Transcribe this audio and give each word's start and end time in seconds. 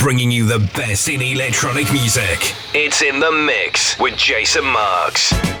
bringing 0.00 0.30
you 0.30 0.46
the 0.46 0.58
best 0.74 1.10
in 1.10 1.20
electronic 1.20 1.92
music. 1.92 2.54
It's 2.72 3.02
in 3.02 3.20
the 3.20 3.30
mix 3.30 3.98
with 3.98 4.16
Jason 4.16 4.64
Marks. 4.64 5.59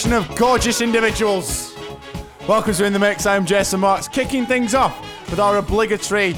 Collection 0.00 0.32
of 0.32 0.38
gorgeous 0.38 0.80
individuals. 0.80 1.76
Welcome 2.48 2.72
to 2.72 2.84
In 2.86 2.94
the 2.94 2.98
Mix. 2.98 3.26
I'm 3.26 3.44
Jason 3.44 3.80
Marks, 3.80 4.08
kicking 4.08 4.46
things 4.46 4.74
off 4.74 4.98
with 5.28 5.38
our 5.38 5.58
obligatory 5.58 6.34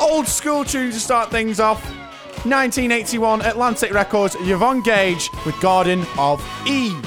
old 0.00 0.26
school 0.26 0.64
tune 0.64 0.90
to 0.92 0.98
start 0.98 1.30
things 1.30 1.60
off. 1.60 1.84
1981 2.46 3.42
Atlantic 3.42 3.92
Records, 3.92 4.36
Yvonne 4.40 4.80
Gage 4.80 5.28
with 5.44 5.60
Garden 5.60 6.06
of 6.16 6.42
Eve. 6.66 7.04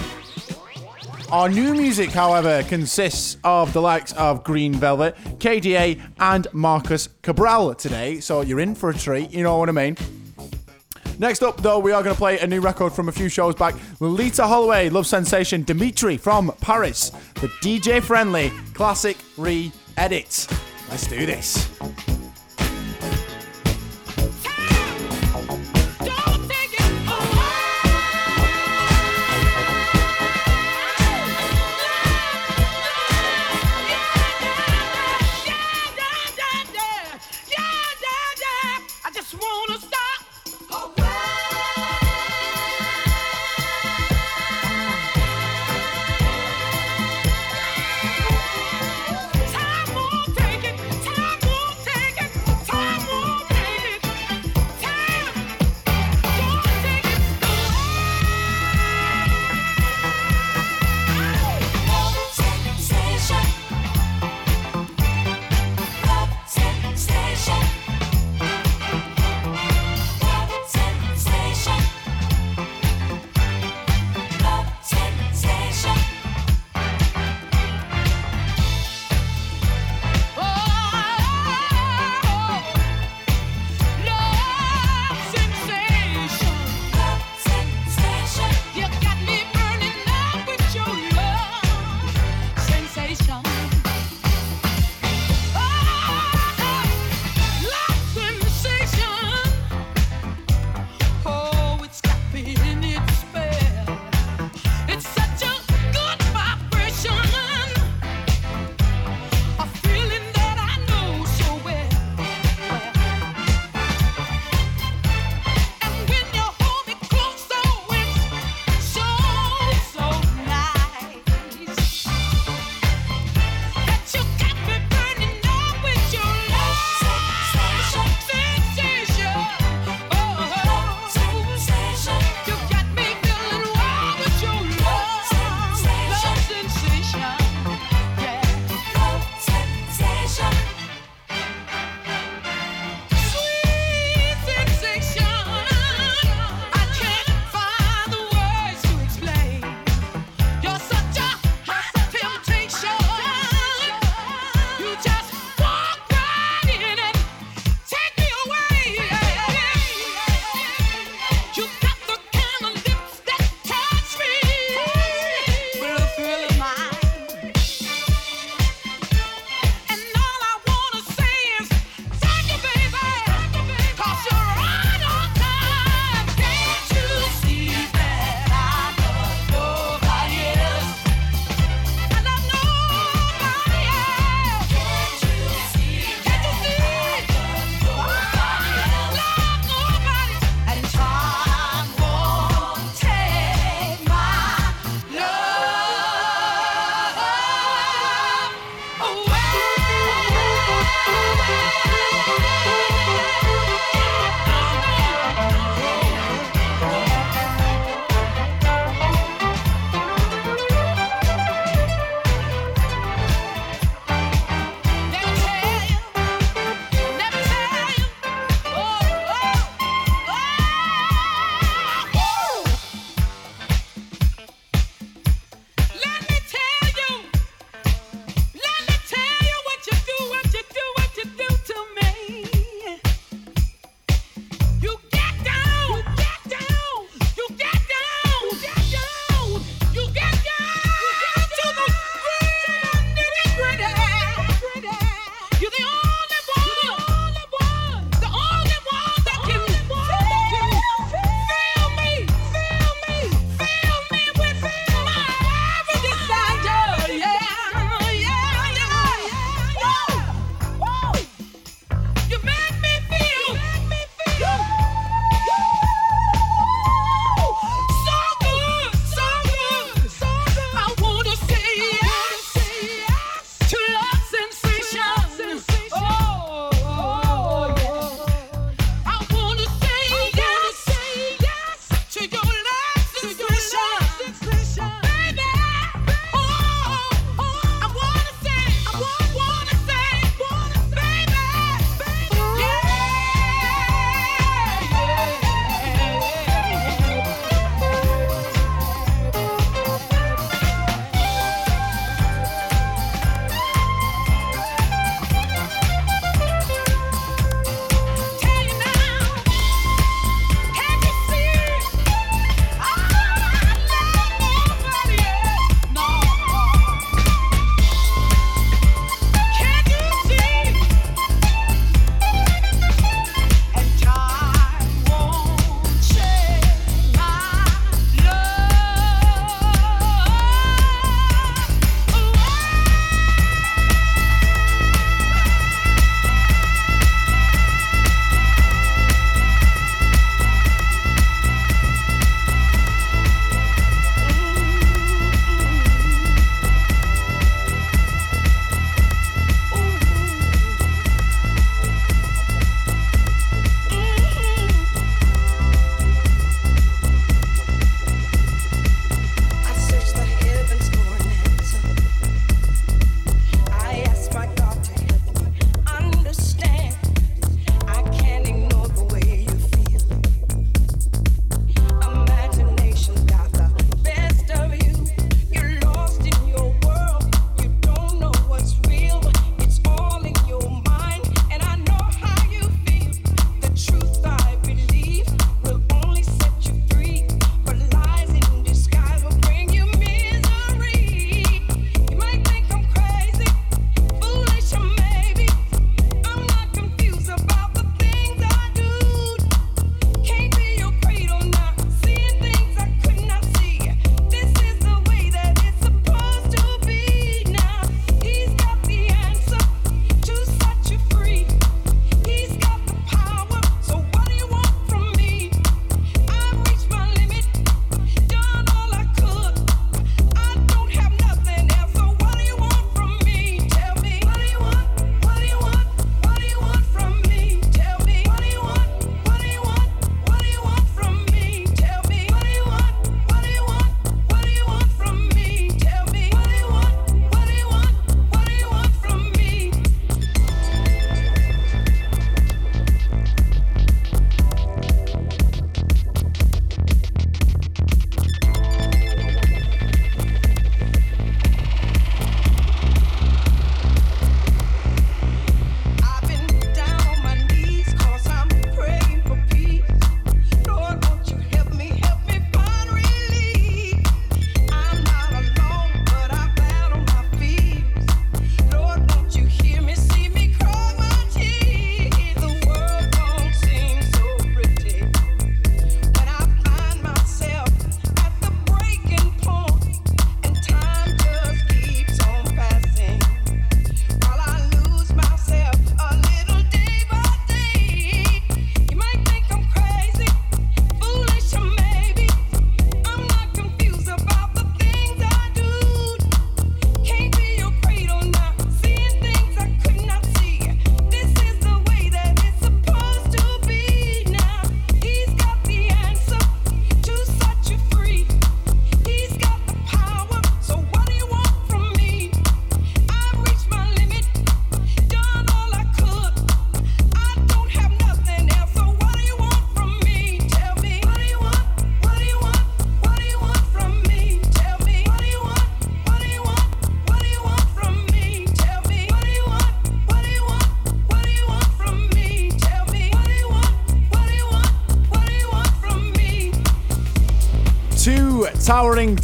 Our 1.31 1.49
new 1.49 1.73
music, 1.73 2.11
however, 2.11 2.61
consists 2.63 3.37
of 3.43 3.73
the 3.73 3.81
likes 3.81 4.13
of 4.13 4.43
Green 4.43 4.75
Velvet, 4.75 5.15
KDA, 5.39 5.99
and 6.19 6.47
Marcus 6.53 7.09
Cabral 7.23 7.73
today, 7.73 8.19
so 8.19 8.41
you're 8.41 8.59
in 8.59 8.75
for 8.75 8.91
a 8.91 8.93
treat, 8.93 9.31
you 9.31 9.41
know 9.41 9.57
what 9.57 9.69
I 9.69 9.71
mean. 9.71 9.97
Next 11.21 11.43
up, 11.43 11.61
though, 11.61 11.77
we 11.77 11.91
are 11.91 12.01
going 12.01 12.15
to 12.15 12.17
play 12.17 12.39
a 12.39 12.47
new 12.47 12.61
record 12.61 12.93
from 12.93 13.07
a 13.07 13.11
few 13.11 13.29
shows 13.29 13.53
back. 13.53 13.75
Loleatta 13.99 14.47
Holloway, 14.47 14.89
Love 14.89 15.05
Sensation, 15.05 15.61
Dimitri 15.61 16.17
from 16.17 16.51
Paris, 16.61 17.11
the 17.35 17.47
DJ 17.61 18.01
friendly 18.01 18.51
classic 18.73 19.17
re 19.37 19.71
edit. 19.97 20.47
Let's 20.89 21.05
do 21.05 21.27
this. 21.27 21.69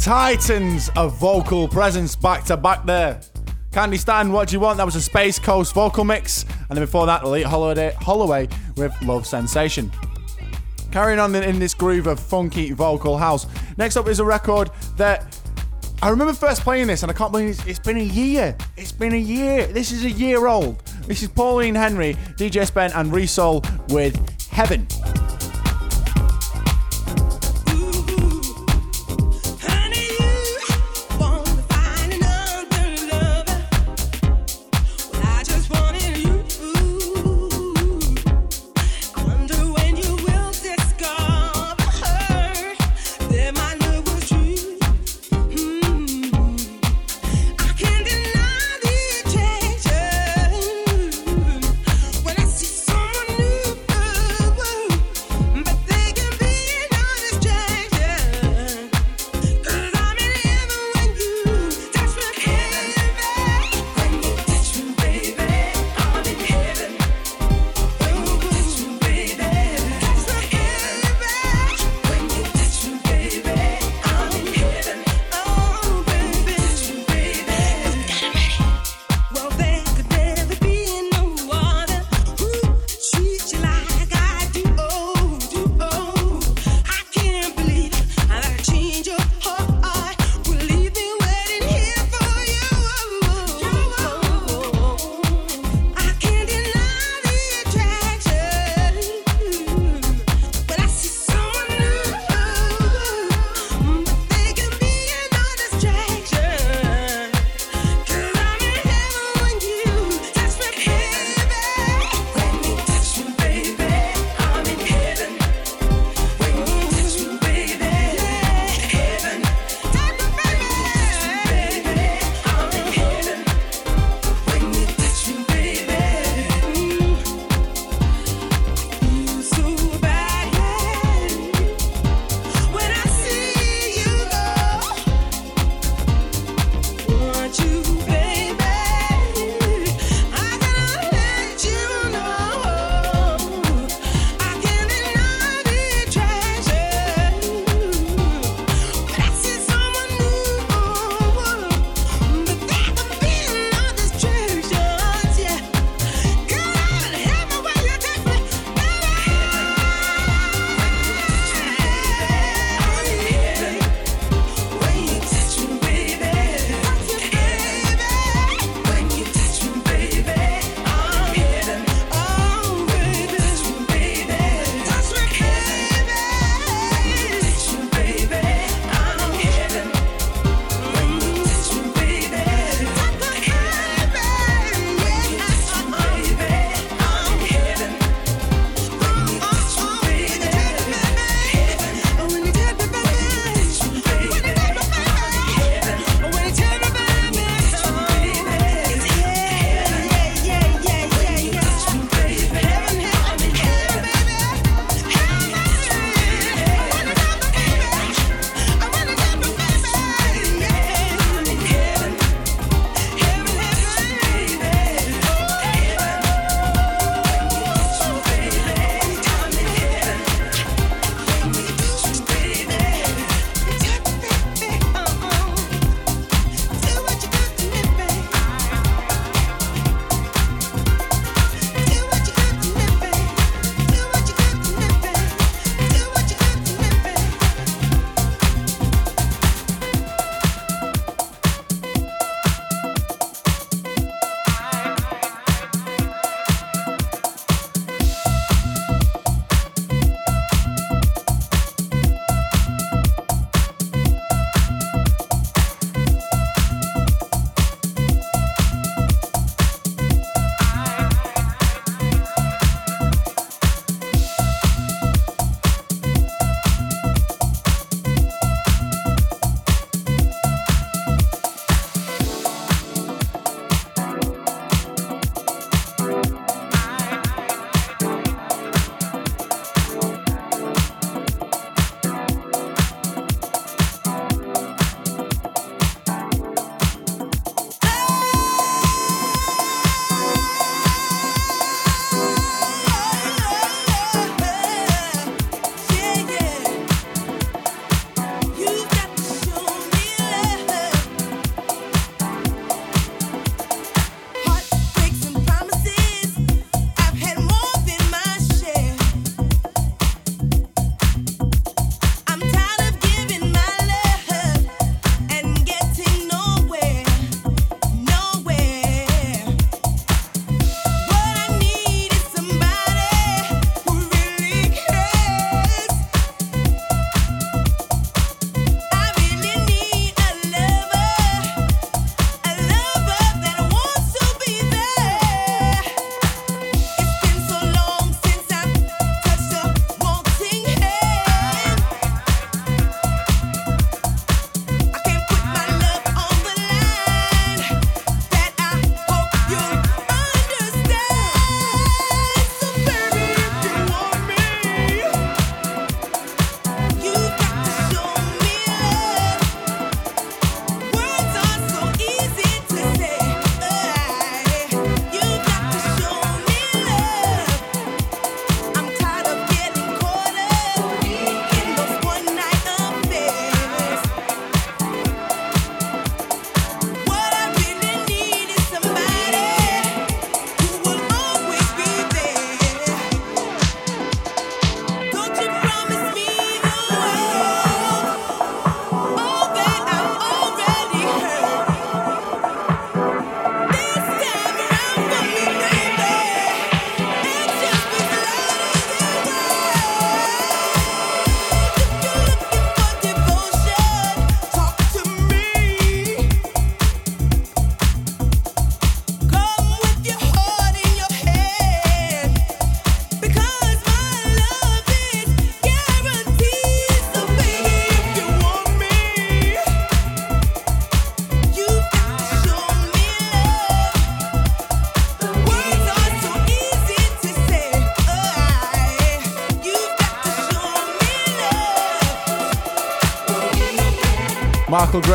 Titans 0.08 0.88
of 0.96 1.18
vocal 1.18 1.68
presence 1.68 2.16
back 2.16 2.42
to 2.44 2.56
back 2.56 2.86
there. 2.86 3.20
Candi 3.72 3.98
Staton, 3.98 4.32
What 4.32 4.48
Do 4.48 4.54
You 4.54 4.60
Want? 4.60 4.78
That 4.78 4.86
was 4.86 4.96
a 4.96 5.02
Space 5.02 5.38
Coast 5.38 5.74
vocal 5.74 6.02
mix. 6.02 6.44
And 6.44 6.78
then 6.78 6.82
before 6.82 7.04
that, 7.04 7.24
Elite 7.24 7.44
Holiday, 7.44 7.92
Holloway 7.92 8.48
with 8.78 8.94
Love 9.02 9.26
Sensation. 9.26 9.92
Carrying 10.90 11.18
on 11.18 11.34
in 11.34 11.58
this 11.58 11.74
groove 11.74 12.06
of 12.06 12.18
funky 12.18 12.72
vocal 12.72 13.18
house. 13.18 13.46
Next 13.76 13.98
up 13.98 14.08
is 14.08 14.18
a 14.18 14.24
record 14.24 14.70
that 14.96 15.38
I 16.00 16.08
remember 16.08 16.32
first 16.32 16.62
playing 16.62 16.86
this, 16.86 17.02
and 17.02 17.12
I 17.12 17.14
can't 17.14 17.30
believe 17.30 17.50
it's, 17.50 17.66
it's 17.66 17.78
been 17.78 17.98
a 17.98 18.02
year. 18.02 18.56
It's 18.78 18.92
been 18.92 19.12
a 19.12 19.18
year. 19.18 19.66
This 19.66 19.92
is 19.92 20.06
a 20.06 20.10
year 20.10 20.46
old. 20.46 20.82
This 21.02 21.22
is 21.22 21.28
Pauline 21.28 21.74
Henry, 21.74 22.14
DJ 22.38 22.66
Spen, 22.66 22.92
and 22.94 23.12
Reelsoul 23.12 23.62
with 23.92 24.16
Heaven. 24.48 24.86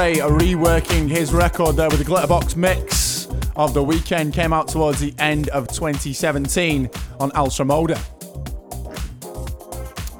Gray 0.03 0.15
reworking 0.15 1.07
his 1.07 1.31
record 1.31 1.77
there 1.77 1.87
with 1.87 1.99
the 1.99 2.03
Glitterbox 2.03 2.57
mix 2.57 3.29
of 3.55 3.73
The 3.73 3.81
weekend 3.81 4.33
came 4.33 4.51
out 4.51 4.67
towards 4.67 4.99
the 4.99 5.13
end 5.17 5.47
of 5.49 5.69
2017 5.69 6.89
on 7.21 7.31
Ultra 7.33 7.65
Moda. 7.65 7.97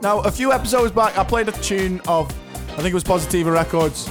Now, 0.01 0.21
a 0.21 0.31
few 0.31 0.53
episodes 0.53 0.93
back, 0.93 1.17
I 1.17 1.25
played 1.25 1.49
a 1.49 1.51
tune 1.51 1.99
of, 2.07 2.31
I 2.55 2.75
think 2.77 2.91
it 2.91 2.93
was 2.93 3.03
Positiva 3.03 3.51
Records, 3.51 4.09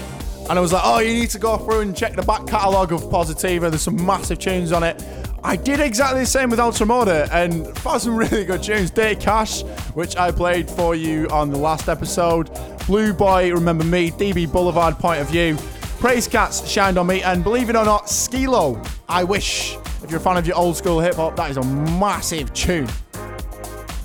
and 0.50 0.58
I 0.58 0.60
was 0.60 0.74
like, 0.74 0.82
oh, 0.84 0.98
you 0.98 1.14
need 1.14 1.30
to 1.30 1.38
go 1.38 1.56
through 1.56 1.80
and 1.80 1.96
check 1.96 2.16
the 2.16 2.22
back 2.22 2.46
catalogue 2.46 2.92
of 2.92 3.04
Positiva. 3.04 3.70
There's 3.70 3.80
some 3.80 4.04
massive 4.04 4.40
tunes 4.40 4.72
on 4.72 4.82
it. 4.82 5.02
I 5.42 5.56
did 5.56 5.80
exactly 5.80 6.20
the 6.20 6.26
same 6.26 6.50
with 6.50 6.60
Ultra 6.60 6.86
Moda 6.86 7.28
and 7.32 7.66
found 7.78 8.02
some 8.02 8.14
really 8.30 8.44
good 8.44 8.62
tunes. 8.62 8.90
Dirty 8.90 9.16
Cash, 9.16 9.62
which 9.94 10.18
I 10.18 10.32
played 10.32 10.68
for 10.68 10.94
you 10.94 11.28
on 11.28 11.50
the 11.50 11.58
last 11.58 11.88
episode. 11.88 12.50
Blue 12.86 13.12
Boy, 13.12 13.52
Remember 13.52 13.84
Me, 13.84 14.10
DB 14.10 14.50
Boulevard 14.50 14.98
Point 14.98 15.20
of 15.20 15.28
View, 15.28 15.56
Praise 16.00 16.26
Cats, 16.26 16.68
Shined 16.68 16.98
on 16.98 17.06
Me, 17.06 17.22
and 17.22 17.44
believe 17.44 17.70
it 17.70 17.76
or 17.76 17.84
not, 17.84 18.10
Skee-Lo, 18.10 18.82
I 19.08 19.24
Wish. 19.24 19.76
If 20.02 20.10
you're 20.10 20.18
a 20.18 20.22
fan 20.22 20.36
of 20.36 20.46
your 20.46 20.56
old 20.56 20.76
school 20.76 20.98
hip 21.00 21.14
hop, 21.14 21.36
that 21.36 21.50
is 21.50 21.56
a 21.56 21.62
massive 21.62 22.52
tune. 22.54 22.88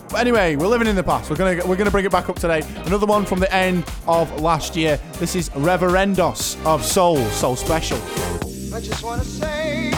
But 0.09 0.21
anyway, 0.21 0.55
we're 0.55 0.67
living 0.67 0.87
in 0.87 0.95
the 0.95 1.03
past. 1.03 1.29
We're 1.29 1.35
gonna 1.35 1.65
we're 1.65 1.75
gonna 1.75 1.91
bring 1.91 2.05
it 2.05 2.11
back 2.11 2.29
up 2.29 2.37
today. 2.37 2.61
Another 2.85 3.05
one 3.05 3.25
from 3.25 3.39
the 3.39 3.53
end 3.53 3.83
of 4.07 4.41
last 4.41 4.75
year. 4.75 4.97
This 5.13 5.35
is 5.35 5.49
Reverendos 5.49 6.63
of 6.65 6.85
Soul, 6.85 7.17
Soul 7.31 7.55
Special. 7.57 7.97
I 8.73 8.79
just 8.79 9.03
wanna 9.03 9.25
say. 9.25 9.96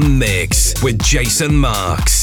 Mix 0.00 0.82
with 0.82 0.98
Jason 1.02 1.54
Marks. 1.56 2.15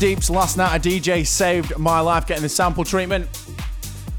Deeps 0.00 0.30
last 0.30 0.56
night, 0.56 0.74
a 0.74 0.88
DJ 0.88 1.26
saved 1.26 1.76
my 1.78 2.00
life 2.00 2.26
getting 2.26 2.42
the 2.42 2.48
sample 2.48 2.84
treatment. 2.84 3.28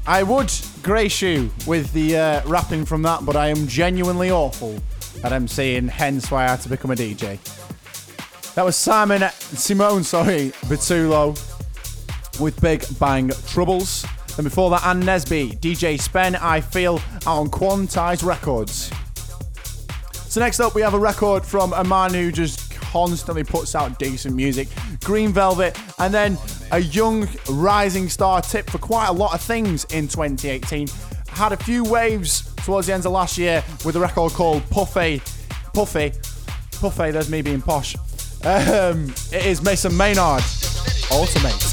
I 0.06 0.22
would 0.22 0.52
grace 0.80 1.20
you 1.20 1.50
with 1.66 1.92
the 1.92 2.16
uh, 2.16 2.46
rapping 2.48 2.84
from 2.84 3.02
that, 3.02 3.26
but 3.26 3.34
I 3.34 3.48
am 3.48 3.66
genuinely 3.66 4.30
awful 4.30 4.76
at 5.24 5.32
MCing, 5.32 5.88
hence 5.88 6.30
why 6.30 6.44
I 6.44 6.50
had 6.50 6.60
to 6.60 6.68
become 6.68 6.92
a 6.92 6.94
DJ. 6.94 7.40
That 8.54 8.64
was 8.64 8.76
Simon 8.76 9.28
Simone, 9.32 10.04
sorry, 10.04 10.52
Bitulo 10.66 11.30
with 12.40 12.60
Big 12.60 12.84
Bang 13.00 13.30
Troubles. 13.48 14.06
And 14.36 14.44
before 14.44 14.70
that, 14.70 14.86
Ann 14.86 15.02
Nesby, 15.02 15.58
DJ 15.58 16.00
Spen, 16.00 16.36
I 16.36 16.60
Feel, 16.60 17.00
on 17.26 17.48
Quantize 17.48 18.24
Records. 18.24 18.88
So 20.12 20.40
next 20.40 20.60
up, 20.60 20.76
we 20.76 20.82
have 20.82 20.94
a 20.94 20.98
record 21.00 21.44
from 21.44 21.72
a 21.72 21.82
man 21.82 22.14
who 22.14 22.30
just 22.30 22.61
constantly 22.92 23.42
puts 23.42 23.74
out 23.74 23.98
decent 23.98 24.36
music. 24.36 24.68
Green 25.02 25.32
Velvet, 25.32 25.78
and 25.98 26.12
then 26.12 26.36
a 26.72 26.78
young 26.78 27.26
rising 27.48 28.06
star 28.10 28.42
tip 28.42 28.68
for 28.68 28.76
quite 28.76 29.08
a 29.08 29.12
lot 29.12 29.32
of 29.32 29.40
things 29.40 29.84
in 29.86 30.06
2018. 30.06 30.88
Had 31.28 31.52
a 31.52 31.56
few 31.56 31.84
waves 31.84 32.54
towards 32.56 32.88
the 32.88 32.92
end 32.92 33.06
of 33.06 33.12
last 33.12 33.38
year 33.38 33.64
with 33.86 33.96
a 33.96 34.00
record 34.00 34.32
called 34.32 34.62
Puffy. 34.68 35.22
Puffy. 35.72 36.12
Puffy, 36.80 37.10
there's 37.10 37.30
me 37.30 37.40
being 37.40 37.62
posh. 37.62 37.96
Um, 38.44 39.08
it 39.32 39.46
is 39.46 39.62
Mason 39.62 39.96
Maynard. 39.96 40.42
Automate. 41.08 41.71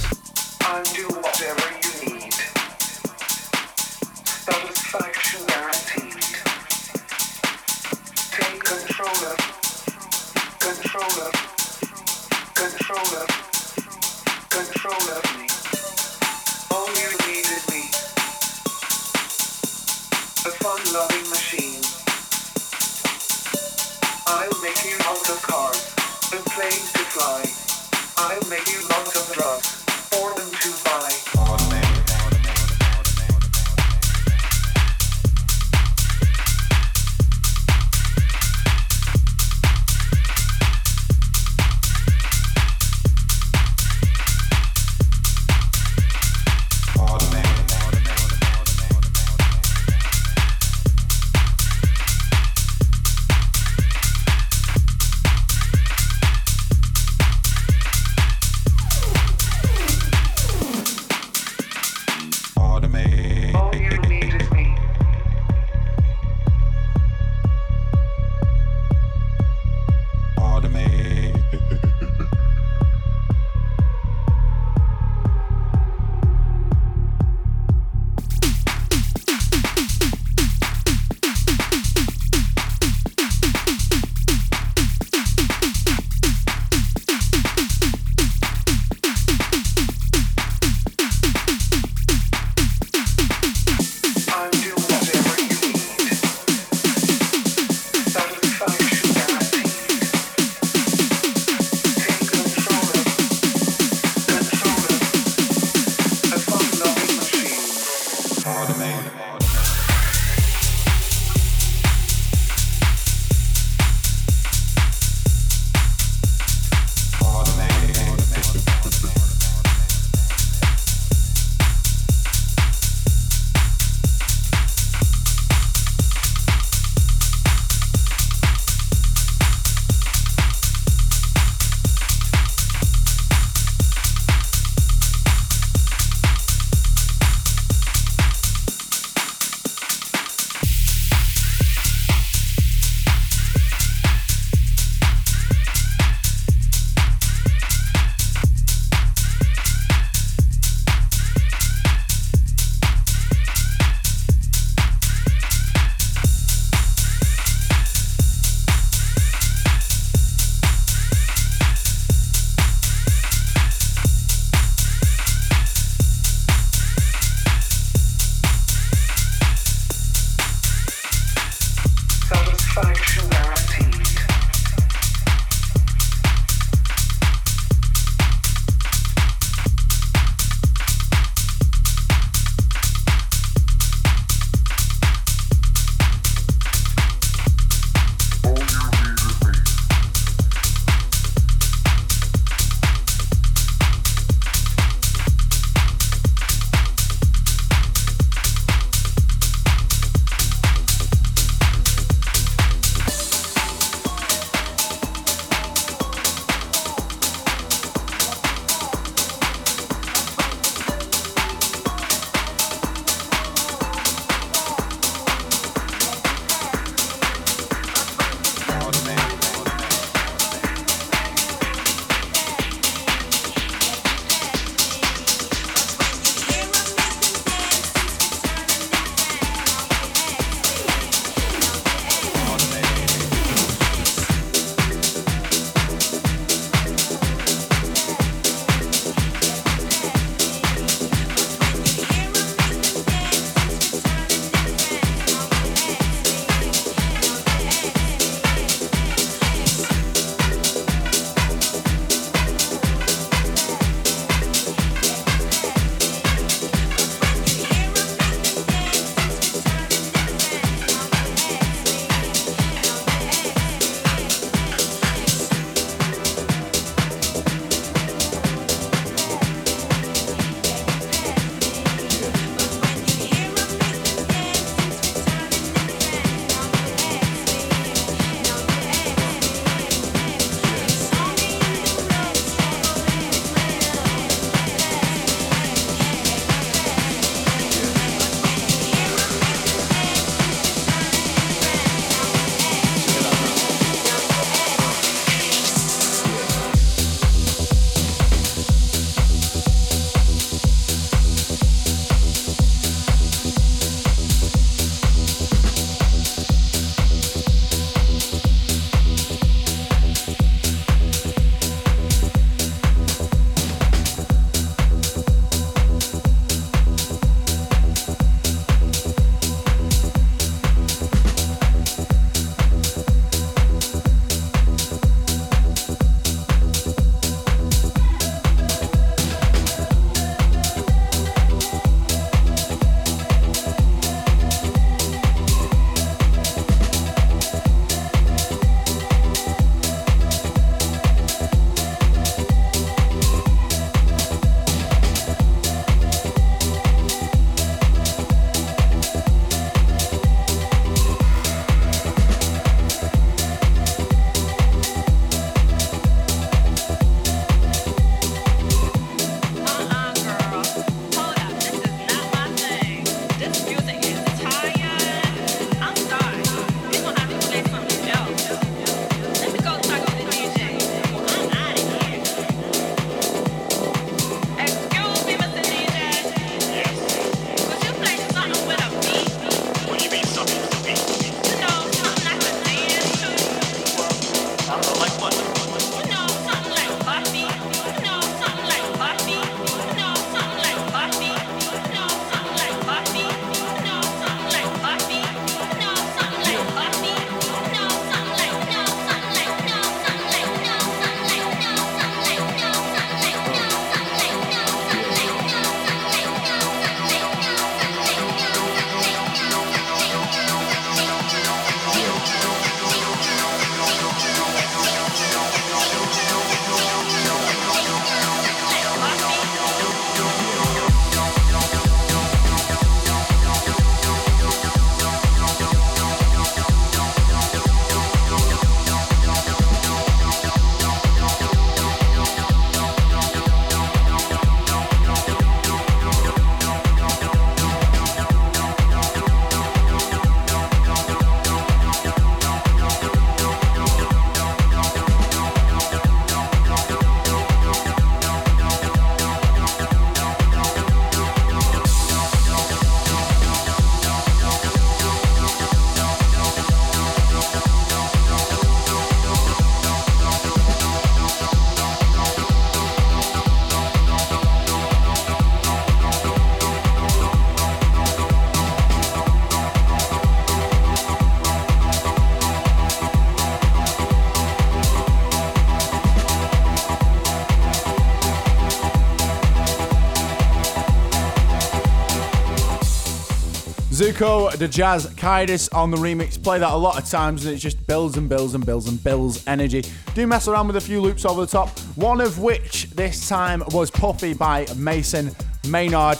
Zuko 484.09 484.51
the 484.57 484.67
Jazz 484.67 485.05
Kaidis 485.13 485.71
on 485.75 485.91
the 485.91 485.97
remix. 485.97 486.41
Play 486.41 486.57
that 486.57 486.71
a 486.71 486.75
lot 486.75 486.97
of 486.97 487.07
times 487.07 487.45
and 487.45 487.53
it 487.53 487.59
just 487.59 487.85
builds 487.85 488.17
and 488.17 488.27
builds 488.27 488.55
and 488.55 488.65
builds 488.65 488.87
and 488.87 489.03
builds 489.03 489.45
energy. 489.47 489.83
Do 490.15 490.25
mess 490.25 490.47
around 490.47 490.65
with 490.65 490.77
a 490.77 490.81
few 490.81 490.99
loops 490.99 491.25
over 491.25 491.41
the 491.41 491.51
top, 491.51 491.77
one 491.95 492.19
of 492.19 492.39
which 492.39 492.89
this 492.91 493.29
time 493.29 493.61
was 493.71 493.91
Puffy 493.91 494.33
by 494.33 494.65
Mason 494.75 495.29
Maynard, 495.67 496.17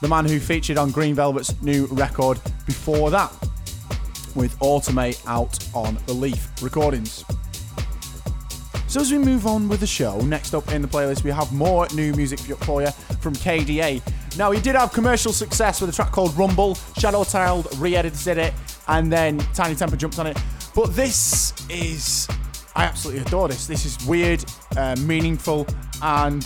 the 0.00 0.08
man 0.08 0.24
who 0.24 0.40
featured 0.40 0.78
on 0.78 0.90
Green 0.90 1.14
Velvet's 1.14 1.60
new 1.60 1.84
record 1.88 2.40
before 2.64 3.10
that, 3.10 3.30
with 4.34 4.58
Automate 4.60 5.22
out 5.26 5.58
on 5.74 5.98
the 6.06 6.14
Leaf 6.14 6.50
Recordings. 6.62 7.26
So 8.86 9.02
as 9.02 9.12
we 9.12 9.18
move 9.18 9.46
on 9.46 9.68
with 9.68 9.80
the 9.80 9.86
show, 9.86 10.18
next 10.20 10.54
up 10.54 10.72
in 10.72 10.80
the 10.80 10.88
playlist 10.88 11.24
we 11.24 11.30
have 11.30 11.52
more 11.52 11.86
new 11.92 12.14
music 12.14 12.38
for 12.38 12.80
you 12.80 12.90
from 13.20 13.34
KDA. 13.34 14.00
Now 14.36 14.50
he 14.50 14.60
did 14.60 14.74
have 14.74 14.92
commercial 14.92 15.32
success 15.32 15.80
with 15.80 15.90
a 15.90 15.92
track 15.92 16.12
called 16.12 16.36
Rumble. 16.36 16.74
Shadow 16.96 17.24
Child 17.24 17.68
re-edited 17.78 18.38
it, 18.38 18.54
and 18.88 19.12
then 19.12 19.38
Tinie 19.54 19.74
Tempah 19.74 19.96
jumped 19.96 20.18
on 20.18 20.26
it. 20.26 20.38
But 20.74 20.94
this 20.94 21.52
is, 21.68 22.28
I 22.76 22.84
absolutely 22.84 23.22
adore 23.22 23.48
this. 23.48 23.66
This 23.66 23.84
is 23.84 24.04
weird, 24.06 24.44
uh, 24.76 24.96
meaningful, 25.00 25.66
and 26.02 26.44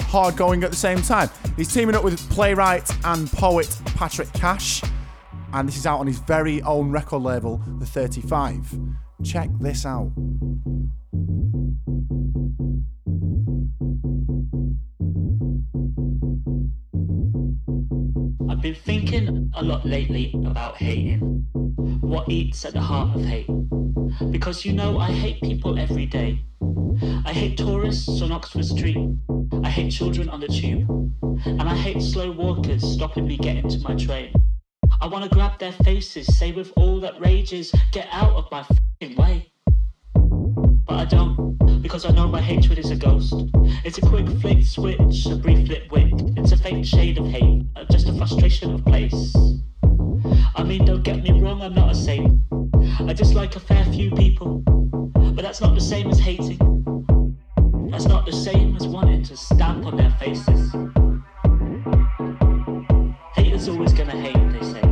hard 0.00 0.36
going 0.36 0.64
at 0.64 0.70
the 0.70 0.76
same 0.76 1.02
time. 1.02 1.30
He's 1.56 1.72
teaming 1.72 1.94
up 1.94 2.04
with 2.04 2.18
playwright 2.30 2.88
and 3.04 3.30
poet 3.32 3.74
Patrick 3.96 4.32
Cash, 4.32 4.82
and 5.52 5.68
this 5.68 5.76
is 5.76 5.86
out 5.86 6.00
on 6.00 6.06
his 6.06 6.18
very 6.18 6.62
own 6.62 6.90
record 6.90 7.22
label, 7.22 7.62
The 7.78 7.86
35. 7.86 8.78
Check 9.22 9.48
this 9.60 9.86
out. 9.86 10.10
Been 18.74 19.06
thinking 19.06 19.50
a 19.54 19.62
lot 19.62 19.84
lately 19.84 20.34
about 20.46 20.76
hating. 20.76 21.20
What 22.00 22.28
eats 22.28 22.64
at 22.64 22.72
the 22.72 22.80
heart 22.80 23.14
of 23.14 23.24
hate? 23.24 23.46
Because 24.30 24.64
you 24.64 24.72
know, 24.72 24.98
I 24.98 25.12
hate 25.12 25.40
people 25.42 25.78
every 25.78 26.06
day. 26.06 26.44
I 27.24 27.32
hate 27.32 27.56
tourists 27.56 28.20
on 28.22 28.32
Oxford 28.32 28.64
Street. 28.64 28.96
I 29.62 29.70
hate 29.70 29.90
children 29.90 30.28
on 30.28 30.40
the 30.40 30.48
tube. 30.48 30.88
And 31.46 31.62
I 31.62 31.76
hate 31.76 32.02
slow 32.02 32.30
walkers 32.30 32.82
stopping 32.82 33.26
me 33.26 33.36
getting 33.36 33.68
to 33.68 33.78
my 33.80 33.94
train. 33.94 34.32
I 35.00 35.06
wanna 35.06 35.28
grab 35.28 35.58
their 35.58 35.72
faces, 35.72 36.26
say 36.36 36.50
with 36.52 36.72
all 36.76 37.00
that 37.00 37.20
rages, 37.20 37.72
get 37.92 38.08
out 38.10 38.34
of 38.34 38.50
my 38.50 38.64
way. 39.16 39.53
But 40.86 40.98
I 40.98 41.04
don't, 41.06 41.80
because 41.80 42.04
I 42.04 42.10
know 42.10 42.28
my 42.28 42.42
hatred 42.42 42.78
is 42.78 42.90
a 42.90 42.96
ghost. 42.96 43.34
It's 43.84 43.98
a 43.98 44.02
quick 44.02 44.28
flick 44.28 44.62
switch, 44.62 45.26
a 45.26 45.36
brief 45.36 45.68
lit 45.68 45.90
wick. 45.90 46.12
It's 46.36 46.52
a 46.52 46.56
faint 46.56 46.86
shade 46.86 47.18
of 47.18 47.26
hate, 47.26 47.62
uh, 47.76 47.84
just 47.90 48.08
a 48.08 48.12
frustration 48.12 48.74
of 48.74 48.84
place. 48.84 49.34
I 50.54 50.62
mean, 50.62 50.84
don't 50.84 51.02
get 51.02 51.22
me 51.22 51.40
wrong, 51.40 51.62
I'm 51.62 51.74
not 51.74 51.90
a 51.90 51.94
saint. 51.94 52.38
I 53.00 53.12
dislike 53.14 53.56
a 53.56 53.60
fair 53.60 53.84
few 53.86 54.10
people, 54.10 54.62
but 55.34 55.42
that's 55.42 55.60
not 55.60 55.74
the 55.74 55.80
same 55.80 56.08
as 56.10 56.18
hating. 56.18 56.58
That's 57.90 58.06
not 58.06 58.26
the 58.26 58.32
same 58.32 58.76
as 58.76 58.86
wanting 58.86 59.22
to 59.24 59.36
stamp 59.36 59.86
on 59.86 59.96
their 59.96 60.10
faces. 60.10 60.74
Haters 63.34 63.68
always 63.68 63.92
gonna 63.92 64.20
hate, 64.20 64.52
they 64.52 64.66
say. 64.66 64.82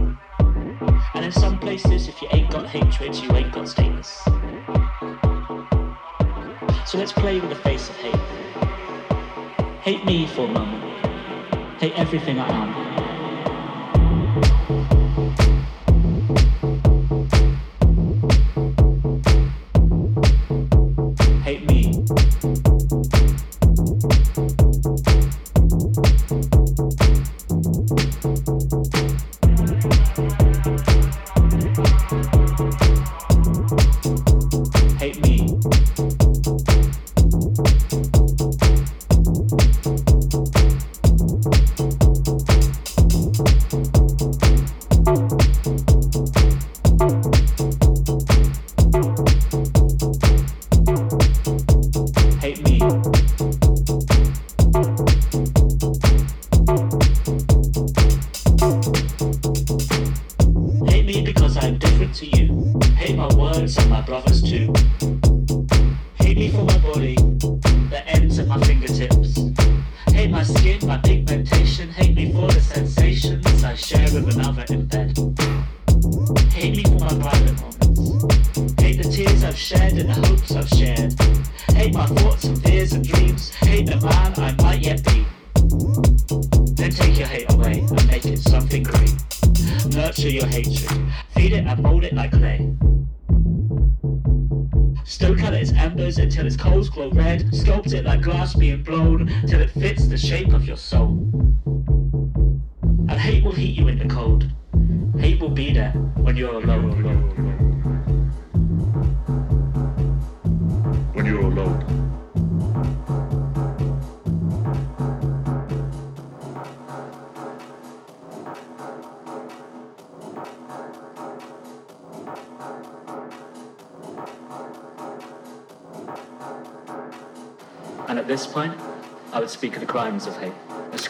And 1.14 1.24
in 1.24 1.32
some 1.32 1.58
places, 1.58 2.08
if 2.08 2.22
you 2.22 2.28
ain't 2.32 2.50
got 2.50 2.66
hatred, 2.66 3.14
you 3.16 3.30
ain't 3.32 3.52
got 3.52 3.68
status. 3.68 4.21
So 6.92 6.98
let's 6.98 7.10
play 7.10 7.40
with 7.40 7.48
the 7.48 7.56
face 7.56 7.88
of 7.88 7.96
hate. 7.96 8.14
Hate 9.80 10.04
me 10.04 10.26
for 10.26 10.44
a 10.44 10.52
moment. 10.52 11.80
Hate 11.80 11.98
everything 11.98 12.38
I 12.38 12.46
am. 12.50 13.21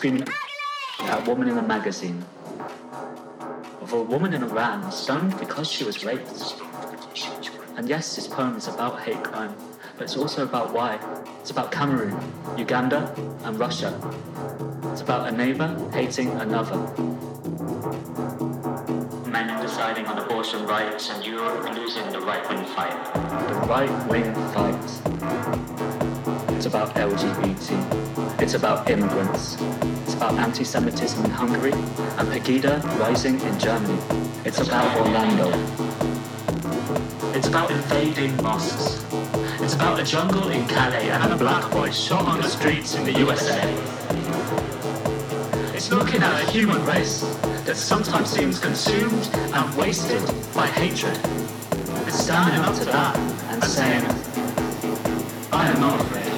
screaming 0.02 0.26
woman 1.26 1.46
in 1.46 1.58
a 1.58 1.62
magazine. 1.62 2.24
Of 3.80 3.92
a 3.92 4.02
woman 4.02 4.34
in 4.34 4.42
Iran 4.42 4.90
stoned 4.90 5.38
because 5.38 5.70
she 5.70 5.84
was 5.84 6.04
raped. 6.04 6.56
And 7.76 7.88
yes, 7.88 8.16
this 8.16 8.26
poem 8.26 8.56
is 8.56 8.66
about 8.66 8.98
hate 9.02 9.22
crime, 9.22 9.54
but 9.96 10.02
it's 10.02 10.16
also 10.16 10.42
about 10.42 10.72
why. 10.72 10.98
It's 11.38 11.52
about 11.52 11.70
Cameroon, 11.70 12.18
Uganda, 12.56 13.14
and 13.44 13.56
Russia. 13.60 13.94
It's 14.90 15.02
about 15.02 15.28
a 15.28 15.30
neighbor 15.30 15.70
hating 15.92 16.30
another. 16.30 16.78
Men 19.30 19.62
deciding 19.62 20.06
on 20.06 20.18
abortion 20.18 20.66
rights 20.66 21.10
and 21.10 21.24
Europe 21.24 21.76
losing 21.76 22.10
the 22.10 22.18
right 22.18 22.42
wing 22.48 22.64
fight. 22.74 22.98
The 23.46 23.54
right 23.70 24.08
wing 24.08 24.34
fight. 24.50 24.82
It's 26.56 26.66
about 26.66 26.92
LGBT. 26.96 28.01
It's 28.42 28.54
about 28.54 28.90
immigrants. 28.90 29.56
It's 30.02 30.14
about 30.14 30.34
anti-Semitism 30.34 31.24
in 31.24 31.30
Hungary 31.30 31.70
and 31.70 32.28
Pegida 32.28 32.82
rising 32.98 33.40
in 33.40 33.56
Germany. 33.56 33.96
It's 34.44 34.58
about 34.58 34.98
Orlando. 34.98 35.48
It's 37.38 37.46
about 37.46 37.70
invading 37.70 38.36
mosques. 38.42 39.06
It's 39.62 39.74
about 39.74 40.00
a 40.00 40.04
jungle 40.04 40.48
in 40.48 40.66
Calais 40.66 41.08
and 41.08 41.32
a 41.32 41.36
black 41.36 41.70
boy 41.70 41.92
shot 41.92 42.26
on 42.26 42.40
the 42.40 42.48
streets 42.48 42.96
in 42.96 43.04
the 43.04 43.12
USA. 43.12 43.62
It's 45.72 45.92
looking 45.92 46.20
at 46.20 46.42
a 46.42 46.50
human 46.50 46.84
race 46.84 47.20
that 47.64 47.76
sometimes 47.76 48.28
seems 48.28 48.58
consumed 48.58 49.30
and 49.34 49.76
wasted 49.76 50.22
by 50.52 50.66
hatred. 50.66 51.16
It's 52.08 52.18
standing 52.18 52.60
up 52.62 52.74
to 52.74 52.84
that 52.86 53.16
and 53.52 53.62
saying, 53.62 54.04
I 55.52 55.70
am 55.70 55.80
not 55.80 56.00
afraid. 56.00 56.31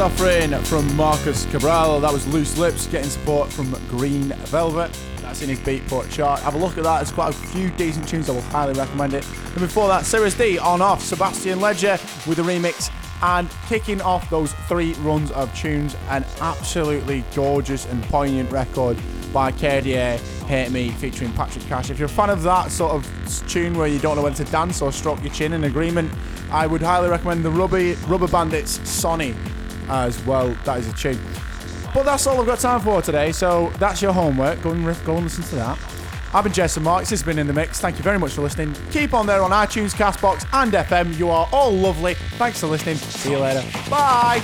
Latest 0.00 0.22
offering 0.22 0.62
from 0.62 0.96
Marcus 0.96 1.44
Cabral, 1.50 2.00
that 2.00 2.10
was 2.10 2.26
Loose 2.28 2.56
Lips, 2.56 2.86
getting 2.86 3.10
support 3.10 3.52
from 3.52 3.70
Green 3.90 4.28
Velvet. 4.46 4.98
That's 5.20 5.42
in 5.42 5.50
his 5.50 5.58
Beatport 5.60 6.10
chart. 6.10 6.40
Have 6.40 6.54
a 6.54 6.58
look 6.58 6.78
at 6.78 6.84
that, 6.84 6.96
there's 6.96 7.12
quite 7.12 7.34
a 7.34 7.36
few 7.48 7.68
decent 7.72 8.08
tunes, 8.08 8.30
I 8.30 8.32
will 8.32 8.40
highly 8.40 8.72
recommend 8.72 9.12
it. 9.12 9.26
And 9.28 9.60
before 9.60 9.88
that, 9.88 10.04
Cirez 10.04 10.38
D 10.38 10.58
on 10.58 10.80
off, 10.80 11.02
Sebastien 11.02 11.60
Leger 11.60 11.98
with 12.26 12.38
a 12.38 12.42
remix, 12.42 12.90
and 13.22 13.50
kicking 13.68 14.00
off 14.00 14.30
those 14.30 14.54
three 14.68 14.94
runs 15.02 15.32
of 15.32 15.54
tunes, 15.54 15.94
an 16.08 16.24
absolutely 16.40 17.22
gorgeous 17.34 17.84
and 17.84 18.02
poignant 18.04 18.50
record 18.50 18.96
by 19.34 19.52
KDA, 19.52 20.18
Hate 20.46 20.70
Me, 20.70 20.88
featuring 20.92 21.30
Patrick 21.34 21.66
Cash. 21.66 21.90
If 21.90 21.98
you're 21.98 22.06
a 22.06 22.08
fan 22.08 22.30
of 22.30 22.42
that 22.44 22.70
sort 22.70 22.92
of 22.92 23.48
tune 23.48 23.76
where 23.76 23.88
you 23.88 23.98
don't 23.98 24.16
know 24.16 24.22
whether 24.22 24.44
to 24.44 24.50
dance 24.50 24.80
or 24.80 24.92
stroke 24.92 25.22
your 25.22 25.32
chin 25.32 25.52
in 25.52 25.64
agreement, 25.64 26.10
I 26.50 26.66
would 26.66 26.80
highly 26.80 27.10
recommend 27.10 27.44
the 27.44 27.50
Rubber, 27.50 27.94
Rubberbandits 28.06 28.84
Sonny 28.86 29.34
as 29.90 30.24
well. 30.24 30.48
That 30.64 30.78
is 30.78 30.88
a 30.88 30.92
tune. 30.92 31.20
But 31.92 32.04
that's 32.04 32.26
all 32.26 32.40
I've 32.40 32.46
got 32.46 32.60
time 32.60 32.80
for 32.80 33.02
today, 33.02 33.32
so 33.32 33.70
that's 33.78 34.00
your 34.00 34.12
homework. 34.12 34.62
Go 34.62 34.70
and, 34.70 34.84
go 35.04 35.16
and 35.16 35.24
listen 35.24 35.42
to 35.44 35.56
that. 35.56 35.78
I've 36.32 36.44
been 36.44 36.52
Jason 36.52 36.84
Marks. 36.84 37.10
This 37.10 37.20
has 37.20 37.26
been 37.26 37.38
In 37.40 37.48
The 37.48 37.52
Mix. 37.52 37.80
Thank 37.80 37.96
you 37.96 38.04
very 38.04 38.18
much 38.18 38.32
for 38.32 38.42
listening. 38.42 38.76
Keep 38.92 39.14
on 39.14 39.26
there 39.26 39.42
on 39.42 39.50
iTunes, 39.50 39.92
Castbox, 39.92 40.46
and 40.52 40.72
FM. 40.72 41.18
You 41.18 41.30
are 41.30 41.48
all 41.52 41.72
lovely. 41.72 42.14
Thanks 42.38 42.60
for 42.60 42.68
listening. 42.68 42.96
See 42.96 43.32
you 43.32 43.38
later. 43.38 43.64
Bye. 43.90 44.40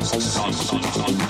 Sun. 0.00 0.20
Sun. 0.20 0.52
Sun. 0.52 0.82
Sun. 0.82 1.21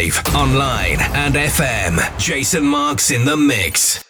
Live, 0.00 0.22
online, 0.34 0.98
and 0.98 1.34
FM. 1.34 2.18
Jason 2.18 2.64
Marks 2.64 3.10
in 3.10 3.26
the 3.26 3.36
mix. 3.36 4.09